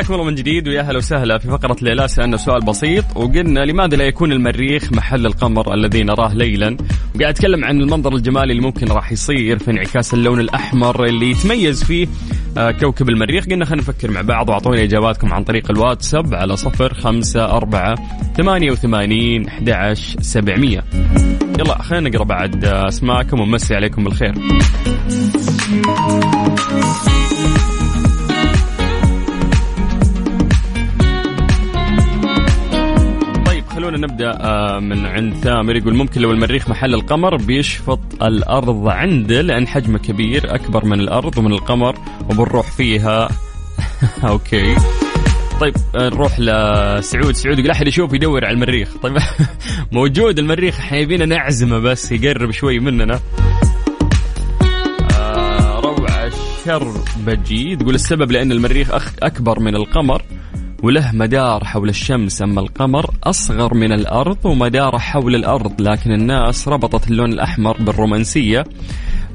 حياكم 0.00 0.14
الله 0.14 0.24
من 0.24 0.34
جديد 0.34 0.68
ويا 0.68 0.82
هلا 0.82 0.98
وسهلا 0.98 1.38
في 1.38 1.48
فقرة 1.48 1.76
ليه 1.82 1.98
لا. 1.98 2.08
سألنا 2.08 2.36
سؤال 2.36 2.60
بسيط 2.64 3.04
وقلنا 3.16 3.60
لماذا 3.60 3.96
لا 3.96 4.04
يكون 4.04 4.32
المريخ 4.32 4.92
محل 4.92 5.26
القمر 5.26 5.74
الذي 5.74 6.02
نراه 6.02 6.34
ليلا؟ 6.34 6.76
وقاعد 7.14 7.34
أتكلم 7.34 7.64
عن 7.64 7.80
المنظر 7.80 8.14
الجمالي 8.14 8.52
اللي 8.52 8.62
ممكن 8.62 8.86
راح 8.86 9.12
يصير 9.12 9.58
في 9.58 9.70
انعكاس 9.70 10.14
اللون 10.14 10.40
الأحمر 10.40 11.04
اللي 11.04 11.30
يتميز 11.30 11.84
فيه 11.84 12.06
آه، 12.58 12.70
كوكب 12.70 13.08
المريخ. 13.08 13.44
قلنا 13.46 13.64
خلينا 13.64 13.82
نفكر 13.82 14.10
مع 14.10 14.20
بعض 14.20 14.48
واعطونا 14.48 14.82
إجاباتكم 14.82 15.32
عن 15.32 15.44
طريق 15.44 15.70
الواتساب 15.70 16.34
على 16.34 16.56
صفر 16.56 16.94
خمسة 16.94 17.44
أربعة 17.44 17.94
ثمانية 18.36 18.70
وثمانين 18.70 19.48
أحد 19.48 19.92
سبعمية. 20.20 20.84
يلا 21.58 21.82
خلينا 21.82 22.08
نقرأ 22.08 22.24
بعد 22.24 22.64
أسماءكم 22.64 23.40
ونمسي 23.40 23.74
عليكم 23.74 24.04
بالخير. 24.04 24.34
نبدا 34.00 34.30
آه، 34.40 34.80
من 34.80 35.06
عند 35.06 35.34
ثامر 35.34 35.76
يقول 35.76 35.94
ممكن 35.94 36.20
لو 36.20 36.30
المريخ 36.30 36.68
محل 36.68 36.94
القمر 36.94 37.36
بيشفط 37.36 38.00
الأرض 38.22 38.88
عنده 38.88 39.40
لأن 39.40 39.68
حجمه 39.68 39.98
كبير 39.98 40.54
أكبر 40.54 40.84
من 40.84 41.00
الأرض 41.00 41.38
ومن 41.38 41.52
القمر 41.52 41.94
وبنروح 42.30 42.70
فيها. 42.70 43.28
أوكي. 44.24 44.76
طيب 45.60 45.74
آه، 45.94 46.08
نروح 46.08 46.40
لسعود 46.40 47.34
سعود. 47.34 47.58
يقول 47.58 47.70
أحد 47.70 47.86
يشوف 47.86 48.12
يدور 48.12 48.44
على 48.44 48.54
المريخ. 48.54 48.96
طيب 49.02 49.16
موجود 49.92 50.38
المريخ 50.38 50.78
إحنا 50.78 50.98
يبينا 50.98 51.24
نعزمه 51.26 51.78
بس 51.78 52.12
يقرب 52.12 52.50
شوي 52.50 52.78
مننا. 52.78 53.20
آه 55.12 55.80
روعة 55.80 56.30
شربجي 56.64 57.76
تقول 57.76 57.94
السبب 57.94 58.32
لأن 58.32 58.52
المريخ 58.52 58.88
أكبر 59.22 59.60
من 59.60 59.76
القمر 59.76 60.22
وله 60.82 61.12
مدار 61.12 61.64
حول 61.64 61.88
الشمس 61.88 62.42
أما 62.42 62.60
القمر 62.60 63.10
أصغر 63.24 63.74
من 63.74 63.92
الأرض 63.92 64.38
ومداره 64.44 64.98
حول 64.98 65.34
الأرض 65.34 65.80
لكن 65.82 66.12
الناس 66.12 66.68
ربطت 66.68 67.10
اللون 67.10 67.32
الأحمر 67.32 67.76
بالرومانسية. 67.80 68.64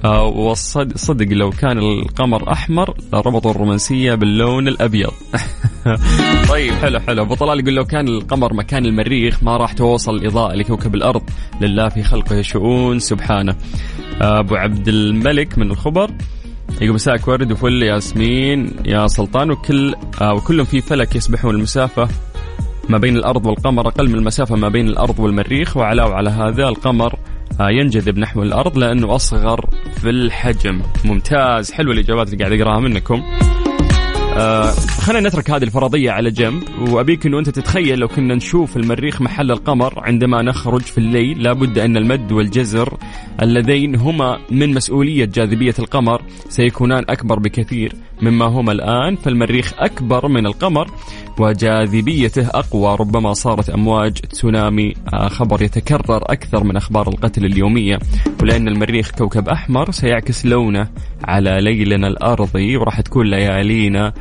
آه، 0.05 0.23
والصدق 0.23 1.27
لو 1.33 1.49
كان 1.49 1.77
القمر 1.77 2.51
أحمر 2.51 2.93
لربطوا 3.13 3.51
الرومانسية 3.51 4.15
باللون 4.15 4.67
الأبيض. 4.67 5.11
طيب 6.49 6.73
حلو 6.73 6.99
حلو. 6.99 7.21
أبو 7.21 7.35
طلال 7.35 7.59
يقول 7.59 7.75
لو 7.75 7.85
كان 7.85 8.07
القمر 8.07 8.53
مكان 8.53 8.85
المريخ 8.85 9.43
ما 9.43 9.57
راح 9.57 9.73
توصل 9.73 10.15
الاضاءه 10.15 10.55
لكوكب 10.55 10.95
الأرض. 10.95 11.23
لله 11.61 11.89
في 11.89 12.03
خلقه 12.03 12.41
شؤون 12.41 12.99
سبحانه. 12.99 13.55
آه، 14.21 14.39
أبو 14.39 14.55
عبد 14.55 14.87
الملك 14.87 15.57
من 15.57 15.71
الخبر. 15.71 16.11
يقول 16.81 16.95
مساك 16.95 17.27
ورد 17.27 17.51
وفل 17.51 17.83
ياسمين 17.83 18.75
يا 18.85 19.07
سلطان 19.07 19.51
وكل 19.51 19.95
آه 20.21 20.33
وكلهم 20.33 20.65
في 20.65 20.81
فلك 20.81 21.15
يسبحون 21.15 21.55
المسافة 21.55 22.07
ما 22.89 22.97
بين 22.97 23.15
الأرض 23.15 23.45
والقمر 23.45 23.87
أقل 23.87 24.09
من 24.09 24.15
المسافة 24.15 24.55
ما 24.55 24.69
بين 24.69 24.87
الأرض 24.87 25.19
والمريخ 25.19 25.77
وعلاوة 25.77 26.13
على 26.13 26.29
هذا 26.29 26.67
القمر 26.67 27.15
آه 27.59 27.69
ينجذب 27.69 28.17
نحو 28.17 28.43
الأرض 28.43 28.77
لأنه 28.77 29.15
أصغر 29.15 29.69
في 30.01 30.09
الحجم. 30.09 30.81
ممتاز 31.05 31.71
حلوة 31.71 31.93
الإجابات 31.93 32.33
اللي 32.33 32.45
قاعد 32.45 32.61
أقراها 32.61 32.79
منكم. 32.79 33.23
آه 34.37 34.71
خلينا 35.05 35.29
نترك 35.29 35.51
هذه 35.51 35.63
الفرضية 35.63 36.11
على 36.11 36.31
جنب. 36.31 36.63
وأبيك 36.89 37.25
أنه 37.25 37.39
أنت 37.39 37.49
تتخيل 37.49 37.99
لو 37.99 38.07
كنا 38.07 38.35
نشوف 38.35 38.77
المريخ 38.77 39.21
محل 39.21 39.51
القمر 39.51 39.93
عندما 39.97 40.41
نخرج 40.41 40.81
في 40.81 40.97
الليل 40.97 41.43
لابد 41.43 41.79
أن 41.79 41.97
المد 41.97 42.31
والجزر 42.31 42.97
اللذين 43.41 43.95
هما 43.95 44.39
من 44.51 44.73
مسؤولية 44.73 45.25
جاذبية 45.25 45.73
القمر 45.79 46.21
سيكونان 46.49 47.05
أكبر 47.09 47.39
بكثير 47.39 47.93
مما 48.21 48.45
هما 48.45 48.71
الآن. 48.71 49.15
فالمريخ 49.15 49.73
أكبر 49.77 50.27
من 50.27 50.45
القمر 50.45 50.87
وجاذبيته 51.39 52.47
أقوى. 52.47 52.95
ربما 52.99 53.33
صارت 53.33 53.69
أمواج 53.69 54.13
تسونامي. 54.13 54.93
آه، 55.13 55.27
خبر 55.27 55.61
يتكرر 55.61 56.23
أكثر 56.31 56.63
من 56.63 56.77
أخبار 56.77 57.07
القتل 57.07 57.45
اليومية. 57.45 57.99
ولأن 58.41 58.67
المريخ 58.67 59.11
كوكب 59.11 59.49
أحمر 59.49 59.91
سيعكس 59.91 60.45
لونه 60.45 60.87
على 61.23 61.61
ليلنا 61.61 62.07
الأرضي. 62.07 62.77
وراح 62.77 63.01
تكون 63.01 63.25
ليالينا 63.27 64.13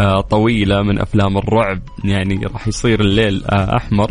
آه، 0.00 0.20
طويلة 0.20 0.82
من 0.82 0.98
أفلام 1.00 1.38
الرعب. 1.38 1.80
يعني 2.04 2.46
راح 2.46 2.68
يصير 2.68 3.00
الليل 3.00 3.44
آه، 3.50 3.76
أحمر. 3.76 4.10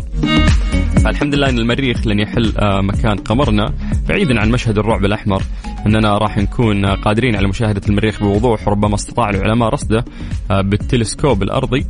فالحمد 1.04 1.34
لله 1.34 1.48
إن 1.48 1.58
المريخ 1.58 2.06
لن 2.06 2.18
يحل 2.18 2.52
مكان 2.82 3.16
قمرنا 3.16 3.72
بعيدا 4.08 4.40
عن 4.40 4.50
مشهد 4.50 4.78
الرعب 4.78 5.04
الأحمر. 5.04 5.42
إننا 5.86 6.18
راح 6.18 6.38
نكون 6.38 6.86
قادرين 6.86 7.36
على 7.36 7.48
مشاهدة 7.48 7.80
المريخ 7.88 8.20
بوضوح 8.22 8.68
ربما 8.68 8.94
استطاع 8.94 9.30
العلماء 9.30 9.68
رصده 9.68 10.04
بالتلسكوب 10.50 11.42
الأرضي. 11.42 11.86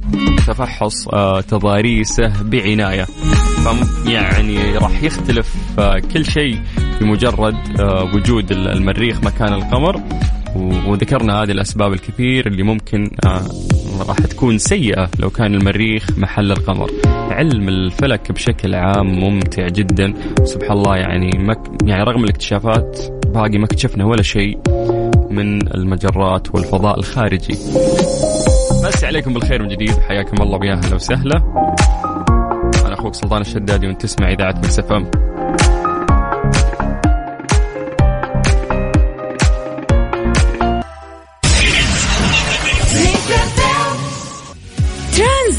تفحص 0.46 1.08
تضاريسه 1.48 2.42
بعناية. 2.42 3.06
يعني 4.06 4.78
راح 4.78 5.02
يختلف 5.02 5.56
كل 6.14 6.24
شيء 6.24 6.60
بمجرد 7.00 7.56
وجود 8.14 8.52
المريخ 8.52 9.24
مكان 9.24 9.52
القمر. 9.52 10.00
وذكرنا 10.86 11.42
هذه 11.42 11.50
الأسباب 11.50 11.92
الكثير 11.92 12.46
اللي 12.46 12.62
ممكن 12.62 13.10
راح 14.08 14.18
تكون 14.18 14.58
سيئة 14.58 15.08
لو 15.18 15.30
كان 15.30 15.54
المريخ 15.54 16.06
محل 16.18 16.52
القمر. 16.52 16.90
علم 17.06 17.68
الفلك 17.68 18.32
بشكل 18.32 18.74
عام 18.74 19.06
ممتع 19.06 19.68
جدا. 19.68 20.14
سبحان 20.44 20.72
الله 20.72 20.96
يعني 20.96 21.30
مك 21.38 21.58
يعني 21.84 22.02
رغم 22.02 22.24
الاكتشافات 22.24 22.98
باقي 23.26 23.58
ما 23.58 23.64
اكتشفنا 23.64 24.04
ولا 24.04 24.22
شيء 24.22 24.58
من 25.30 25.74
المجرات 25.74 26.54
والفضاء 26.54 26.98
الخارجي. 26.98 27.54
بس 28.84 29.04
عليكم 29.04 29.34
بالخير 29.34 29.62
من 29.62 29.68
جديد. 29.68 29.92
حياكم 30.08 30.42
الله 30.42 30.58
ويا 30.58 30.72
أهلا 30.72 30.94
وسهلا. 30.94 31.36
أنا 32.86 32.94
أخوك 32.94 33.14
سلطان 33.14 33.40
الشدادي 33.40 33.86
وأنت 33.86 34.02
تسمع 34.02 34.32
إذاعة 34.32 34.54
مكسفه 34.58 35.10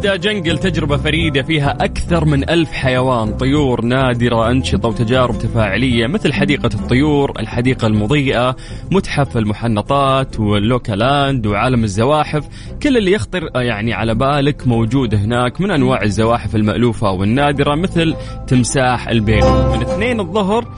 جدة 0.00 0.16
Jungle 0.16 0.58
تجربة 0.58 0.96
فريدة 0.96 1.42
فيها 1.42 1.76
أكثر 1.80 2.24
من 2.24 2.50
ألف 2.50 2.72
حيوان 2.72 3.36
طيور 3.36 3.84
نادرة 3.84 4.50
أنشطة 4.50 4.88
وتجارب 4.88 5.38
تفاعلية 5.38 6.06
مثل 6.06 6.32
حديقة 6.32 6.70
الطيور 6.74 7.32
الحديقة 7.38 7.86
المضيئة 7.86 8.56
متحف 8.90 9.36
المحنطات 9.36 10.40
واللوكالاند 10.40 11.46
وعالم 11.46 11.84
الزواحف. 11.84 12.44
كل 12.82 12.96
اللي 12.96 13.12
يخطر 13.12 13.50
يعني 13.54 13.92
على 13.92 14.14
بالك 14.14 14.66
موجود 14.66 15.14
هناك 15.14 15.60
من 15.60 15.70
أنواع 15.70 16.02
الزواحف 16.02 16.56
المألوفة 16.56 17.10
والنادرة 17.10 17.74
مثل 17.74 18.14
تمساح 18.46 19.08
البيض 19.08 19.74
من 19.76 19.82
اثنين 19.82 20.20
الظهر 20.20 20.68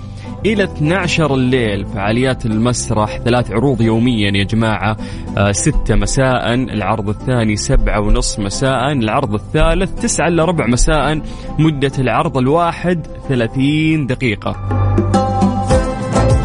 إلى 0.47 0.65
12 0.65 1.35
الليل 1.35 1.87
فعاليات 1.87 2.47
المسرح 2.47 3.19
ثلاث 3.19 3.51
عروض 3.51 3.81
يوميا 3.81 4.31
يا 4.37 4.45
جماعة. 4.45 4.97
آه 5.39 5.53
ستة 5.53 5.95
مساء 5.95 6.55
العرض 6.55 7.09
الثاني 7.09 7.57
سبعة 7.57 8.01
ونص 8.01 8.39
مساء 8.39 8.93
العرض 8.93 9.35
الثالث 9.35 10.03
تسعة 10.03 10.29
إلا 10.29 10.45
ربع 10.45 10.67
مساء. 10.67 11.21
مدة 11.59 11.93
العرض 11.99 12.39
الواحد 12.39 13.07
30 13.29 14.07
دقيقة. 14.07 14.57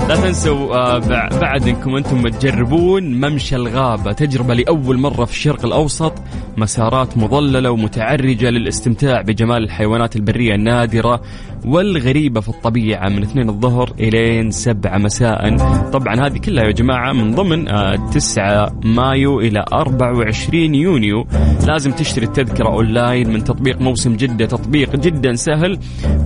لا 0.10 0.16
تنسوا 0.16 0.75
آه، 0.75 1.00
بعد 1.39 1.68
إنكم 1.68 1.96
أنتم 1.96 2.27
تجربون 2.27 3.04
ممشى 3.04 3.56
الغابة 3.56 4.12
تجربة 4.12 4.54
لأول 4.54 4.98
مرة 4.98 5.25
في 5.25 5.32
الشرق 5.32 5.66
الأوسط. 5.66 6.13
مسارات 6.58 7.18
مظللة 7.18 7.72
ومتعرجة 7.72 8.50
للاستمتاع 8.50 9.22
بجمال 9.22 9.63
الحيوانات 9.63 10.16
البرية 10.16 10.56
النادرة. 10.56 11.22
والغريبة 11.66 12.42
في 12.42 12.50
الطبيعة 12.50 13.10
من 13.10 13.24
2 13.24 13.50
الظهر 13.50 13.94
إلين 14.00 14.52
7 14.52 14.98
مساء. 14.98 15.58
طبعا 15.92 16.28
هذه 16.28 16.38
كلها 16.38 16.64
يا 16.64 16.72
جماعة 16.72 17.14
من 17.14 17.36
ضمن 17.36 17.66
9 18.12 18.44
آه، 18.44 18.80
مايو 18.84 19.40
إلى 19.40 19.66
24 19.74 20.76
يونيو. 20.76 21.28
لازم 21.68 21.92
تشتري 21.92 22.26
التذكرة 22.26 22.68
أونلاين 22.68 23.30
من 23.34 23.44
تطبيق 23.44 23.82
موسم 23.82 24.16
جدة. 24.16 24.46
تطبيق 24.46 24.96
جدا 24.96 25.34
سهل 25.34 25.80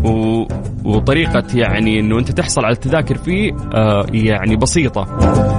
و... 0.04 0.44
وطريقة 0.86 1.44
يعني 1.56 2.00
أنه 2.00 2.20
أنت 2.20 2.32
تحصل 2.32 2.66
على 2.66 2.74
التذاكر 2.74 3.18
فيه 3.18 3.52
آه 3.74 4.06
يعني 4.14 4.56
بسيطة. 4.56 5.04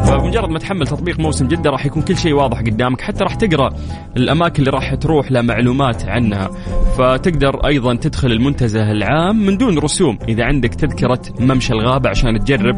فمجرد 0.04 0.48
ما 0.48 0.58
تحمل 0.58 0.86
تطبيق 0.86 1.20
موسم 1.20 1.48
جدة 1.48 1.70
راح 1.70 1.86
يكون 1.86 2.02
كل 2.02 2.16
شيء 2.16 2.32
واضح 2.32 2.60
قدامك. 2.60 3.00
حتى 3.00 3.24
راح 3.24 3.34
تقرأ 3.34 3.70
الأماكن 4.16 4.62
اللي 4.62 4.70
راح 4.70 4.94
تروح 4.94 5.32
لها 5.32 5.42
معلومات 5.42 6.04
عنها. 6.08 6.50
فتقدر 6.98 7.66
أيضا 7.66 7.94
تدخل 7.94 8.32
المنتزه 8.32 8.90
العام 8.92 9.46
من 9.46 9.56
دون 9.62 9.78
رسوم. 9.78 10.18
إذا 10.28 10.44
عندك 10.44 10.74
تذكرة 10.74 11.20
ممشى 11.40 11.72
الغابة 11.72 12.10
عشان 12.10 12.44
تجرب 12.44 12.76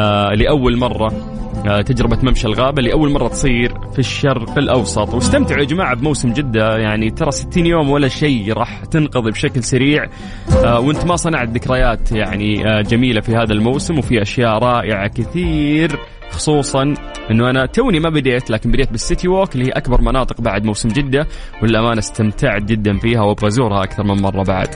آه 0.00 0.34
لأول 0.34 0.76
مرة 0.76 1.12
آه، 1.66 1.80
تجربة 1.80 2.18
ممشى 2.22 2.46
الغابة 2.46 2.82
لأول 2.82 3.10
مرة 3.10 3.28
تصير 3.28 3.74
في 3.92 3.98
الشرق 3.98 4.58
الأوسط. 4.58 5.14
واستمتعوا 5.14 5.60
يا 5.60 5.64
جماعة 5.64 5.94
بموسم 5.94 6.32
جدة 6.32 6.76
يعني 6.76 7.10
ترى 7.10 7.30
60 7.30 7.66
يوم 7.66 7.90
ولا 7.90 8.08
شيء 8.08 8.52
راح 8.52 8.84
تنقضي 8.84 9.30
بشكل 9.30 9.62
سريع. 9.62 10.06
آه، 10.64 10.80
وانت 10.80 11.04
ما 11.04 11.16
صنعت 11.16 11.48
ذكريات 11.48 12.12
يعني 12.12 12.66
آه، 12.68 12.80
جميلة 12.82 13.20
في 13.20 13.36
هذا 13.36 13.52
الموسم 13.52 13.98
وفي 13.98 14.22
أشياء 14.22 14.58
رائعة 14.58 15.08
كثير 15.08 15.98
خصوصا 16.30 16.94
إنه 17.30 17.50
أنا 17.50 17.66
توني 17.66 18.00
ما 18.00 18.08
بديت 18.08 18.50
لكن 18.50 18.70
بديت 18.70 18.90
بالسيتي 18.90 19.28
ووك 19.28 19.54
اللي 19.54 19.66
هي 19.66 19.70
أكبر 19.70 20.00
مناطق 20.00 20.40
بعد 20.40 20.64
موسم 20.64 20.88
جدة 20.88 21.26
والأمانة 21.62 21.98
استمتعت 21.98 22.62
جدا 22.62 22.98
فيها 22.98 23.22
وأبغى 23.22 23.48
أزورها 23.48 23.82
أكثر 23.82 24.02
من 24.02 24.22
مرة 24.22 24.42
بعد. 24.42 24.68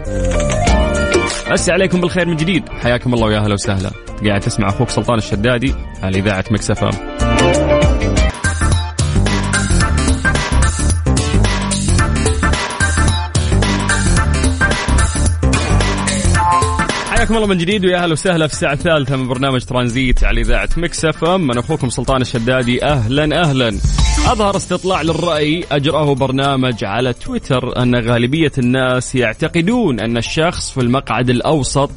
أسي 1.54 1.72
عليكم 1.72 2.00
بالخير 2.00 2.26
من 2.28 2.36
جديد. 2.36 2.68
حياكم 2.68 3.14
الله 3.14 3.26
ويا 3.26 3.38
أهلا 3.38 3.54
وسهلا. 3.54 3.90
قاعد 4.26 4.40
تسمع 4.40 4.68
أخوك 4.68 4.88
سلطان 4.88 5.18
الشدادي 5.18 5.74
على 6.02 6.18
إذاعة 6.18 6.44
مكسفه 6.50 6.90
حياكم 17.10 17.36
الله 17.36 17.46
من 17.46 17.58
جديد 17.58 17.84
ويا 17.84 18.02
أهلا 18.02 18.12
وسهلا 18.12 18.46
في 18.46 18.52
الساعة 18.52 18.72
الثالثة 18.72 19.16
من 19.16 19.28
برنامج 19.28 19.64
ترانزيت 19.64 20.24
على 20.24 20.40
إذاعة 20.40 20.68
Mix 20.76 21.24
FM. 21.24 21.50
أخوكم 21.50 21.90
سلطان 21.90 22.20
الشدادي 22.20 22.84
أهلا 22.84 23.40
أهلا. 23.40 23.78
أظهر 24.26 24.56
استطلاع 24.56 25.02
للرأي 25.02 25.64
أجراه 25.72 26.14
برنامج 26.14 26.84
على 26.84 27.12
تويتر 27.12 27.82
أن 27.82 27.94
غالبية 27.94 28.52
الناس 28.58 29.14
يعتقدون 29.14 30.00
أن 30.00 30.16
الشخص 30.16 30.70
في 30.70 30.80
المقعد 30.80 31.30
الأوسط 31.30 31.90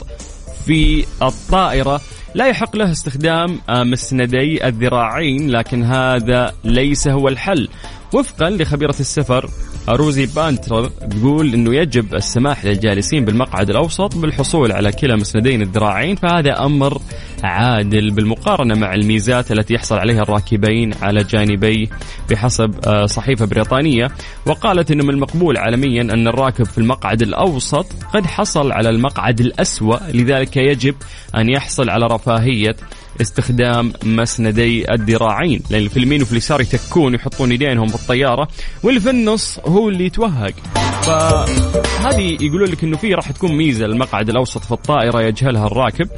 في 0.65 1.05
الطائرة 1.21 2.01
لا 2.35 2.47
يحق 2.47 2.75
له 2.75 2.91
استخدام 2.91 3.59
مسندي 3.69 4.67
الذراعين 4.67 5.49
لكن 5.49 5.83
هذا 5.83 6.53
ليس 6.63 7.07
هو 7.07 7.27
الحل. 7.27 7.69
وفقا 8.13 8.49
لخبيرة 8.49 8.95
السفر 8.99 9.49
روزي 9.89 10.25
بانتر 10.25 10.85
تقول 10.87 11.53
إنه 11.53 11.75
يجب 11.75 12.15
السماح 12.15 12.65
للجالسين 12.65 13.25
بالمقعد 13.25 13.69
الأوسط 13.69 14.15
بالحصول 14.15 14.71
على 14.71 14.91
كلا 14.91 15.15
مسندين 15.15 15.61
الذراعين 15.61 16.15
فهذا 16.15 16.65
أمر 16.65 17.01
عادل 17.43 18.11
بالمقارنة 18.11 18.75
مع 18.75 18.93
الميزات 18.93 19.51
التي 19.51 19.73
يحصل 19.73 19.95
عليها 19.95 20.21
الراكبين 20.21 20.93
على 21.01 21.23
جانبيه 21.23 21.87
بحسب 22.29 22.75
آه، 22.87 23.05
صحيفة 23.05 23.45
بريطانية. 23.45 24.07
وقالت 24.45 24.91
إنه 24.91 25.03
من 25.03 25.09
المقبول 25.09 25.57
عالميا 25.57 26.01
أن 26.01 26.27
الراكب 26.27 26.65
في 26.65 26.77
المقعد 26.77 27.21
الأوسط 27.21 27.85
قد 28.13 28.25
حصل 28.25 28.71
على 28.71 28.89
المقعد 28.89 29.39
الأسوأ 29.39 29.97
لذلك 30.13 30.57
يجب 30.57 30.95
أن 31.35 31.49
يحصل 31.49 31.89
على 31.89 32.05
رفاهية 32.05 32.75
استخدام 33.21 33.93
مسندي 34.03 34.93
الذراعين. 34.93 35.61
لأن 35.69 35.87
في 35.87 35.97
اليمين 35.97 36.21
وفي 36.21 36.31
اليسار 36.31 36.61
يتكون 36.61 37.13
يحطون 37.13 37.51
يدينهم 37.51 37.87
في 37.87 37.95
الطياره 37.95 38.47
واللي 38.83 38.99
في 38.99 39.09
النص 39.09 39.59
هو 39.59 39.89
اللي 39.89 40.05
يتوهق. 40.05 40.53
فهذه 41.01 42.37
يقولون 42.41 42.69
لك 42.69 42.83
إنه 42.83 42.97
في 42.97 43.13
راح 43.13 43.31
تكون 43.31 43.51
ميزة 43.51 43.85
المقعد 43.85 44.29
الأوسط 44.29 44.65
في 44.65 44.71
الطائرة 44.71 45.21
يجهلها 45.21 45.67
الراكب. 45.67 46.09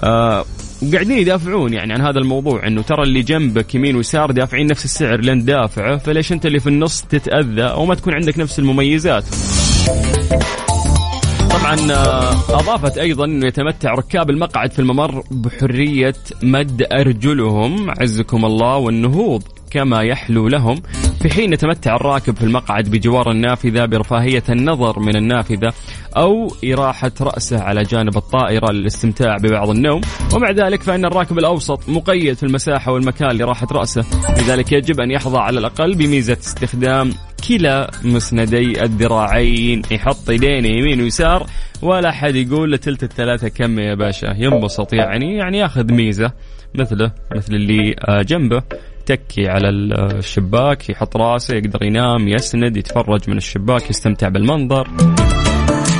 آه 0.00 0.44
وقاعدين 0.82 1.18
يدافعون 1.18 1.72
يعني 1.72 1.92
عن 1.92 2.00
هذا 2.00 2.18
الموضوع 2.18 2.66
إنه 2.66 2.82
ترى 2.82 3.02
اللي 3.02 3.22
جنبك 3.22 3.74
يمين 3.74 3.96
ويسار 3.96 4.30
دافعين 4.30 4.66
نفس 4.66 4.84
السعر 4.84 5.20
لين 5.20 5.44
دافعه 5.44 5.96
فليش 5.96 6.32
أنت 6.32 6.46
اللي 6.46 6.60
في 6.60 6.66
النص 6.66 7.02
تتأذى 7.02 7.62
أو 7.62 7.86
ما 7.86 7.94
تكون 7.94 8.14
عندك 8.14 8.38
نفس 8.38 8.58
المميزات؟ 8.58 9.24
طبعا 11.50 11.92
آه، 11.92 12.32
أضافت 12.32 12.98
أيضا 12.98 13.24
إنه 13.24 13.46
يتمتع 13.46 13.94
ركاب 13.94 14.30
المقعد 14.30 14.72
في 14.72 14.78
الممر 14.78 15.22
بحرية 15.30 16.14
مد 16.42 16.86
أرجلهم 16.92 17.90
عزكم 17.90 18.44
الله 18.44 18.76
والنهوض 18.76 19.42
كما 19.70 20.02
يحلو 20.02 20.48
لهم. 20.48 20.82
في 21.22 21.30
حين 21.30 21.52
يتمتع 21.52 21.96
الراكب 21.96 22.36
في 22.36 22.42
المقعد 22.42 22.88
بجوار 22.88 23.30
النافذة 23.30 23.84
برفاهية 23.86 24.42
النظر 24.48 25.00
من 25.00 25.16
النافذة 25.16 25.72
أو 26.16 26.48
إراحة 26.64 27.12
رأسه 27.20 27.60
على 27.60 27.82
جانب 27.82 28.16
الطائرة 28.16 28.72
للاستمتاع 28.72 29.36
ببعض 29.36 29.70
النوم. 29.70 30.00
ومع 30.34 30.50
ذلك 30.50 30.82
فإن 30.82 31.04
الراكب 31.04 31.38
الأوسط 31.38 31.88
مقيد 31.88 32.36
في 32.36 32.42
المساحة 32.42 32.92
والمكان 32.92 33.36
لراحة 33.36 33.66
رأسه. 33.72 34.04
لذلك 34.38 34.72
يجب 34.72 35.00
أن 35.00 35.10
يحظى 35.10 35.38
على 35.38 35.58
الأقل 35.58 35.94
بميزة 35.94 36.36
استخدام 36.40 37.12
كلا 37.48 37.90
مسندي 38.04 38.82
الذراعين 38.82 39.82
يحط 39.90 40.30
يدينه 40.30 40.68
يمين 40.68 41.00
ويسار 41.00 41.46
ولا 41.82 42.12
حد 42.12 42.34
يقول 42.34 42.72
لتلت 42.72 43.02
الثلاثة 43.02 43.48
كم 43.48 43.78
يا 43.78 43.94
باشا 43.94 44.34
ينبسط 44.36 44.92
يعني 44.92 45.36
يعني 45.36 45.58
ياخذ 45.58 45.92
ميزة 45.92 46.32
مثله 46.74 47.12
مثل 47.36 47.54
اللي 47.54 47.94
آه، 48.08 48.22
جنبه 48.22 48.62
يتكي 49.10 49.48
على 49.48 49.68
الشباك 49.68 50.90
يحط 50.90 51.16
راسه 51.16 51.54
يقدر 51.54 51.82
ينام 51.82 52.28
يسند 52.28 52.76
يتفرج 52.76 53.30
من 53.30 53.36
الشباك 53.36 53.90
يستمتع 53.90 54.28
بالمنظر. 54.28 54.88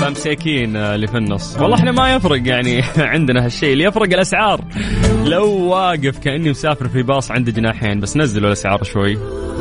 فمساكين 0.00 0.76
اللي 0.76 1.06
في 1.06 1.16
النص. 1.16 1.56
والله 1.58 1.76
إحنا 1.76 1.92
ما 1.92 2.14
يفرق 2.14 2.48
يعني 2.48 2.82
عندنا 3.14 3.44
هالشيء 3.44 3.72
اللي 3.72 3.84
يفرق 3.84 4.12
الأسعار. 4.12 4.64
لو 5.24 5.68
واقف 5.68 6.18
كأني 6.18 6.50
مسافر 6.50 6.88
في 6.88 7.02
باص 7.02 7.30
عنده 7.30 7.52
جناحين 7.52 8.00
بس 8.00 8.16
نزلوا 8.16 8.46
الأسعار 8.46 8.82
شوي. 8.82 9.18